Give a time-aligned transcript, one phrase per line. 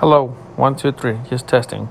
[0.00, 1.88] Hello, one, two, three, just testing.